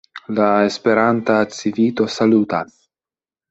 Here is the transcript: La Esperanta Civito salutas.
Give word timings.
La 0.37 0.47
Esperanta 0.69 1.37
Civito 1.59 2.11
salutas. 2.17 2.77